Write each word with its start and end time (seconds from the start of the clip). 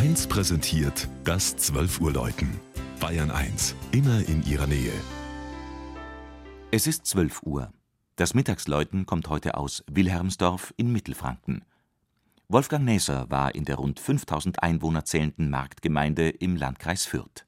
1 0.00 0.28
präsentiert 0.28 1.08
das 1.24 1.58
12 1.58 2.00
Uhr 2.00 2.10
Läuten. 2.10 2.58
Bayern 3.00 3.30
1, 3.30 3.74
immer 3.92 4.26
in 4.26 4.42
ihrer 4.46 4.66
Nähe. 4.66 4.94
Es 6.70 6.86
ist 6.86 7.04
12 7.04 7.42
Uhr. 7.42 7.70
Das 8.16 8.32
Mittagsläuten 8.32 9.04
kommt 9.04 9.28
heute 9.28 9.58
aus 9.58 9.84
Wilhelmsdorf 9.90 10.72
in 10.78 10.90
Mittelfranken. 10.90 11.66
Wolfgang 12.48 12.86
Näser 12.86 13.28
war 13.28 13.54
in 13.54 13.66
der 13.66 13.76
rund 13.76 14.00
5000 14.00 14.62
Einwohner 14.62 15.04
zählenden 15.04 15.50
Marktgemeinde 15.50 16.30
im 16.30 16.56
Landkreis 16.56 17.04
Fürth. 17.04 17.44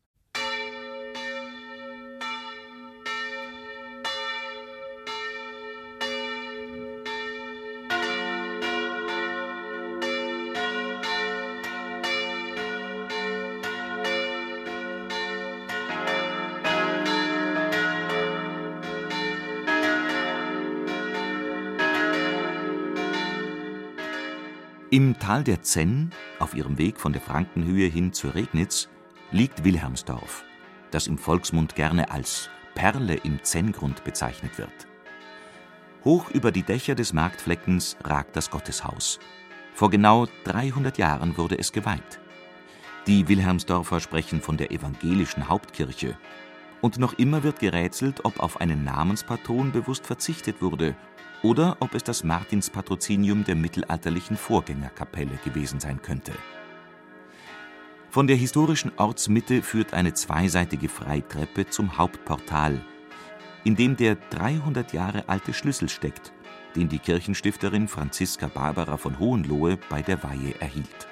Im 24.93 25.19
Tal 25.19 25.43
der 25.43 25.63
Zenn, 25.63 26.11
auf 26.39 26.53
ihrem 26.53 26.77
Weg 26.77 27.01
von 27.01 27.15
der 27.15 27.23
Frankenhöhe 27.23 27.89
hin 27.89 28.13
zur 28.13 28.35
Regnitz, 28.35 28.91
liegt 29.31 29.65
Wilhelmsdorf, 29.65 30.45
das 30.91 31.07
im 31.07 31.17
Volksmund 31.17 31.75
gerne 31.75 32.11
als 32.11 32.51
Perle 32.75 33.15
im 33.15 33.43
Zenngrund 33.43 34.05
bezeichnet 34.05 34.59
wird. 34.59 34.87
Hoch 36.05 36.29
über 36.29 36.53
die 36.53 36.63
Dächer 36.63 36.95
des 36.95 37.15
Marktfleckens 37.15 37.97
ragt 38.05 38.37
das 38.37 38.51
Gotteshaus. 38.51 39.19
Vor 39.73 39.89
genau 39.89 40.27
300 40.45 40.99
Jahren 40.99 41.39
wurde 41.39 41.59
es 41.59 41.73
geweiht. 41.73 42.21
Die 43.07 43.27
Wilhelmsdorfer 43.29 43.99
sprechen 43.99 44.43
von 44.43 44.59
der 44.59 44.73
evangelischen 44.73 45.49
Hauptkirche. 45.49 46.19
Und 46.83 46.99
noch 46.99 47.15
immer 47.15 47.45
wird 47.45 47.61
gerätselt, 47.61 48.25
ob 48.25 48.41
auf 48.41 48.61
einen 48.61 48.85
Namenspatron 48.85 49.73
bewusst 49.73 50.05
verzichtet 50.05 50.61
wurde 50.61 50.95
oder 51.43 51.77
ob 51.81 51.95
es 51.95 52.03
das 52.03 52.25
Martinspatrozinium 52.25 53.45
der 53.45 53.55
mittelalterlichen 53.55 54.37
Vorgängerkapelle 54.37 55.39
gewesen 55.45 55.81
sein 55.81 56.03
könnte. 56.03 56.33
Von 58.11 58.27
der 58.27 58.37
historischen 58.37 58.93
Ortsmitte 58.99 59.63
führt 59.63 59.95
eine 59.95 60.13
zweiseitige 60.13 60.89
Freitreppe 60.89 61.69
zum 61.69 61.97
Hauptportal, 61.97 62.85
in 63.65 63.77
dem 63.77 63.97
der 63.97 64.17
300 64.31 64.93
Jahre 64.93 65.29
alte 65.29 65.55
Schlüssel 65.55 65.89
steckt, 65.89 66.33
den 66.75 66.89
die 66.89 66.99
Kirchenstifterin 66.99 67.87
Franziska 67.87 68.49
Barbara 68.49 68.97
von 68.97 69.19
Hohenlohe 69.19 69.79
bei 69.89 70.03
der 70.03 70.23
Weihe 70.25 70.61
erhielt. 70.61 71.09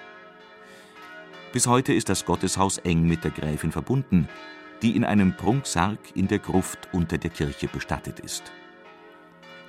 Bis 1.52 1.66
heute 1.66 1.92
ist 1.92 2.08
das 2.08 2.24
Gotteshaus 2.24 2.78
eng 2.78 3.06
mit 3.06 3.24
der 3.24 3.30
Gräfin 3.30 3.72
verbunden, 3.72 4.28
die 4.82 4.96
in 4.96 5.04
einem 5.04 5.36
Prunksarg 5.36 5.98
in 6.14 6.28
der 6.28 6.38
Gruft 6.38 6.88
unter 6.92 7.18
der 7.18 7.30
Kirche 7.30 7.68
bestattet 7.68 8.20
ist 8.20 8.52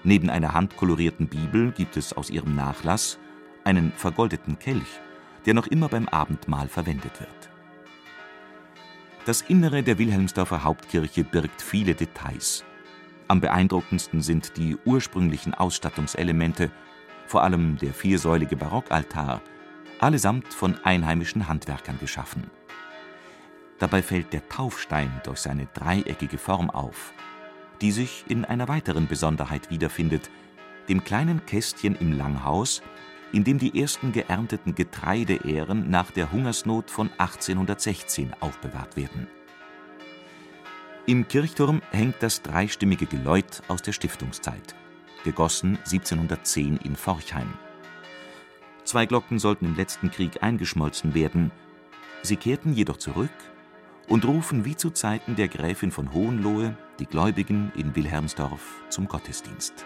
Neben 0.03 0.29
einer 0.29 0.53
handkolorierten 0.53 1.27
Bibel 1.27 1.71
gibt 1.71 1.95
es 1.95 2.13
aus 2.13 2.29
ihrem 2.29 2.55
Nachlass 2.55 3.19
einen 3.63 3.91
vergoldeten 3.91 4.57
Kelch, 4.57 4.99
der 5.45 5.53
noch 5.53 5.67
immer 5.67 5.89
beim 5.89 6.07
Abendmahl 6.07 6.67
verwendet 6.67 7.19
wird. 7.19 7.49
Das 9.25 9.41
Innere 9.41 9.83
der 9.83 9.99
Wilhelmsdorfer 9.99 10.63
Hauptkirche 10.63 11.23
birgt 11.23 11.61
viele 11.61 11.93
Details. 11.93 12.65
Am 13.27 13.39
beeindruckendsten 13.39 14.21
sind 14.21 14.57
die 14.57 14.75
ursprünglichen 14.85 15.53
Ausstattungselemente, 15.53 16.71
vor 17.27 17.43
allem 17.43 17.77
der 17.77 17.93
viersäulige 17.93 18.55
Barockaltar, 18.55 19.41
allesamt 19.99 20.51
von 20.51 20.75
einheimischen 20.83 21.47
Handwerkern 21.47 21.99
geschaffen. 21.99 22.49
Dabei 23.81 24.01
fällt 24.01 24.31
der 24.31 24.47
Taufstein 24.47 25.11
durch 25.25 25.39
seine 25.39 25.67
dreieckige 25.73 26.37
Form 26.37 26.69
auf 26.69 27.13
die 27.81 27.91
sich 27.91 28.23
in 28.27 28.45
einer 28.45 28.67
weiteren 28.67 29.07
Besonderheit 29.07 29.69
wiederfindet, 29.69 30.29
dem 30.87 31.03
kleinen 31.03 31.45
Kästchen 31.45 31.95
im 31.95 32.13
Langhaus, 32.13 32.81
in 33.31 33.43
dem 33.43 33.57
die 33.57 33.79
ersten 33.79 34.11
geernteten 34.11 34.75
Getreideähren 34.75 35.89
nach 35.89 36.11
der 36.11 36.31
Hungersnot 36.31 36.91
von 36.91 37.09
1816 37.17 38.33
aufbewahrt 38.39 38.95
werden. 38.97 39.27
Im 41.07 41.27
Kirchturm 41.27 41.81
hängt 41.91 42.15
das 42.19 42.41
dreistimmige 42.41 43.07
Geläut 43.07 43.63
aus 43.67 43.81
der 43.81 43.93
Stiftungszeit, 43.93 44.75
gegossen 45.23 45.77
1710 45.77 46.77
in 46.77 46.95
Forchheim. 46.95 47.53
Zwei 48.83 49.05
Glocken 49.05 49.39
sollten 49.39 49.65
im 49.65 49.75
letzten 49.75 50.11
Krieg 50.11 50.43
eingeschmolzen 50.43 51.15
werden, 51.15 51.51
sie 52.21 52.35
kehrten 52.35 52.73
jedoch 52.73 52.97
zurück 52.97 53.31
und 54.11 54.25
rufen 54.25 54.65
wie 54.65 54.75
zu 54.75 54.89
Zeiten 54.89 55.37
der 55.37 55.47
Gräfin 55.47 55.89
von 55.89 56.11
Hohenlohe 56.11 56.75
die 56.99 57.05
Gläubigen 57.05 57.71
in 57.77 57.95
Wilhelmsdorf 57.95 58.83
zum 58.89 59.07
Gottesdienst 59.07 59.85